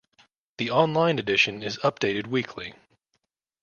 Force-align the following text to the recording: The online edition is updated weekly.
The 0.57 0.71
online 0.71 1.19
edition 1.19 1.61
is 1.61 1.77
updated 1.83 2.25
weekly. 2.25 2.73